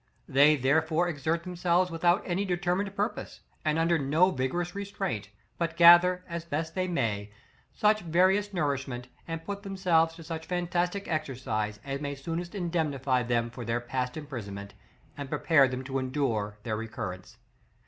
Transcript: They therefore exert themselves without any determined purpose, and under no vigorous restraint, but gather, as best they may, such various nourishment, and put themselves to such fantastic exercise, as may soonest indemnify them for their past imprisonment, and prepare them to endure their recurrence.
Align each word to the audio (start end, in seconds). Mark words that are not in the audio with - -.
They 0.27 0.55
therefore 0.55 1.07
exert 1.07 1.43
themselves 1.43 1.91
without 1.91 2.23
any 2.25 2.43
determined 2.43 2.95
purpose, 2.95 3.41
and 3.63 3.77
under 3.77 3.99
no 3.99 4.31
vigorous 4.31 4.73
restraint, 4.73 5.29
but 5.59 5.77
gather, 5.77 6.23
as 6.27 6.43
best 6.43 6.73
they 6.73 6.87
may, 6.87 7.29
such 7.75 7.99
various 7.99 8.51
nourishment, 8.51 9.09
and 9.27 9.45
put 9.45 9.61
themselves 9.61 10.15
to 10.15 10.23
such 10.23 10.47
fantastic 10.47 11.07
exercise, 11.07 11.79
as 11.85 12.01
may 12.01 12.15
soonest 12.15 12.55
indemnify 12.55 13.21
them 13.21 13.51
for 13.51 13.63
their 13.63 13.79
past 13.79 14.17
imprisonment, 14.17 14.73
and 15.15 15.29
prepare 15.29 15.67
them 15.67 15.83
to 15.83 15.99
endure 15.99 16.57
their 16.63 16.75
recurrence. 16.77 17.37